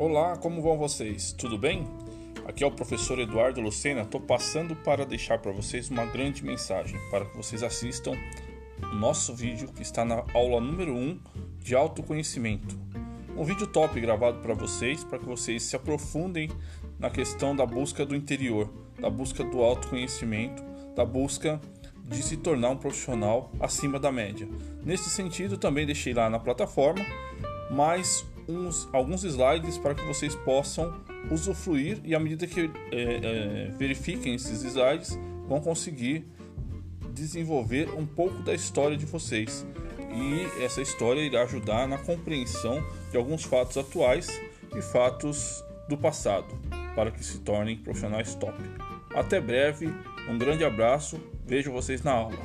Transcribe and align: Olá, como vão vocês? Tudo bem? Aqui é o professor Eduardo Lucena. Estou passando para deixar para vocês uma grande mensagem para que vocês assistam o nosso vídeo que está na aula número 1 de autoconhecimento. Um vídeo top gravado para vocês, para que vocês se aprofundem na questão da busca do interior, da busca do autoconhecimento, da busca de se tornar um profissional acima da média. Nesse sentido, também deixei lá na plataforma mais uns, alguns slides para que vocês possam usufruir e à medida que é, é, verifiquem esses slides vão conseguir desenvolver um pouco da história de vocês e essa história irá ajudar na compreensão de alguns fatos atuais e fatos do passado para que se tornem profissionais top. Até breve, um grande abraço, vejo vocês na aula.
Olá, 0.00 0.34
como 0.34 0.62
vão 0.62 0.78
vocês? 0.78 1.30
Tudo 1.30 1.58
bem? 1.58 1.86
Aqui 2.46 2.64
é 2.64 2.66
o 2.66 2.70
professor 2.70 3.18
Eduardo 3.18 3.60
Lucena. 3.60 4.00
Estou 4.00 4.18
passando 4.18 4.74
para 4.74 5.04
deixar 5.04 5.38
para 5.38 5.52
vocês 5.52 5.90
uma 5.90 6.06
grande 6.06 6.42
mensagem 6.42 6.98
para 7.10 7.26
que 7.26 7.36
vocês 7.36 7.62
assistam 7.62 8.12
o 8.82 8.94
nosso 8.94 9.34
vídeo 9.34 9.70
que 9.70 9.82
está 9.82 10.02
na 10.02 10.24
aula 10.32 10.58
número 10.58 10.94
1 10.94 11.20
de 11.58 11.74
autoconhecimento. 11.74 12.78
Um 13.36 13.44
vídeo 13.44 13.66
top 13.66 14.00
gravado 14.00 14.38
para 14.38 14.54
vocês, 14.54 15.04
para 15.04 15.18
que 15.18 15.26
vocês 15.26 15.64
se 15.64 15.76
aprofundem 15.76 16.48
na 16.98 17.10
questão 17.10 17.54
da 17.54 17.66
busca 17.66 18.06
do 18.06 18.16
interior, 18.16 18.72
da 18.98 19.10
busca 19.10 19.44
do 19.44 19.60
autoconhecimento, 19.60 20.62
da 20.96 21.04
busca 21.04 21.60
de 22.06 22.22
se 22.22 22.38
tornar 22.38 22.70
um 22.70 22.76
profissional 22.78 23.52
acima 23.60 24.00
da 24.00 24.10
média. 24.10 24.48
Nesse 24.82 25.10
sentido, 25.10 25.58
também 25.58 25.84
deixei 25.84 26.14
lá 26.14 26.30
na 26.30 26.38
plataforma 26.38 27.04
mais 27.70 28.26
uns, 28.50 28.88
alguns 28.92 29.24
slides 29.24 29.78
para 29.78 29.94
que 29.94 30.04
vocês 30.04 30.34
possam 30.34 30.92
usufruir 31.30 32.00
e 32.04 32.14
à 32.14 32.20
medida 32.20 32.46
que 32.46 32.70
é, 32.90 33.02
é, 33.02 33.70
verifiquem 33.76 34.34
esses 34.34 34.62
slides 34.62 35.18
vão 35.46 35.60
conseguir 35.60 36.24
desenvolver 37.12 37.88
um 37.96 38.06
pouco 38.06 38.42
da 38.42 38.54
história 38.54 38.96
de 38.96 39.06
vocês 39.06 39.66
e 40.12 40.62
essa 40.64 40.82
história 40.82 41.20
irá 41.20 41.42
ajudar 41.42 41.86
na 41.86 41.98
compreensão 41.98 42.82
de 43.10 43.16
alguns 43.16 43.44
fatos 43.44 43.76
atuais 43.76 44.28
e 44.76 44.82
fatos 44.82 45.64
do 45.88 45.96
passado 45.96 46.46
para 46.94 47.10
que 47.10 47.24
se 47.24 47.38
tornem 47.40 47.76
profissionais 47.76 48.34
top. 48.34 48.58
Até 49.14 49.40
breve, 49.40 49.92
um 50.28 50.38
grande 50.38 50.64
abraço, 50.64 51.20
vejo 51.46 51.72
vocês 51.72 52.02
na 52.02 52.12
aula. 52.12 52.38